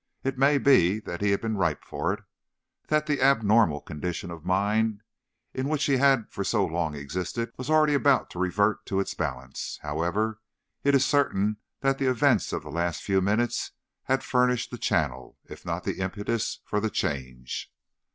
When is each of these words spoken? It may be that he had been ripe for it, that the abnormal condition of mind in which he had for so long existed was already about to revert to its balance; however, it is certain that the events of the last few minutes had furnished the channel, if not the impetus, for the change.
It 0.23 0.35
may 0.35 0.57
be 0.57 0.99
that 1.01 1.21
he 1.21 1.29
had 1.29 1.41
been 1.41 1.57
ripe 1.57 1.85
for 1.85 2.11
it, 2.11 2.23
that 2.87 3.05
the 3.05 3.21
abnormal 3.21 3.81
condition 3.81 4.31
of 4.31 4.43
mind 4.43 5.03
in 5.53 5.69
which 5.69 5.83
he 5.83 5.97
had 5.97 6.27
for 6.31 6.43
so 6.43 6.65
long 6.65 6.95
existed 6.95 7.53
was 7.55 7.69
already 7.69 7.93
about 7.93 8.31
to 8.31 8.39
revert 8.39 8.83
to 8.87 8.99
its 8.99 9.13
balance; 9.13 9.77
however, 9.83 10.41
it 10.83 10.95
is 10.95 11.05
certain 11.05 11.57
that 11.81 11.99
the 11.99 12.09
events 12.09 12.51
of 12.51 12.63
the 12.63 12.71
last 12.71 13.03
few 13.03 13.21
minutes 13.21 13.73
had 14.05 14.23
furnished 14.23 14.71
the 14.71 14.79
channel, 14.79 15.37
if 15.47 15.67
not 15.67 15.83
the 15.83 15.99
impetus, 15.99 16.61
for 16.65 16.79
the 16.79 16.89
change. 16.89 17.71